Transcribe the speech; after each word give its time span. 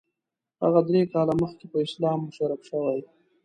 هغه 0.63 0.79
درې 0.89 1.01
کاله 1.13 1.33
مخکې 1.41 1.65
په 1.71 1.77
اسلام 1.85 2.19
مشرف 2.27 2.61
شوی. 2.69 2.99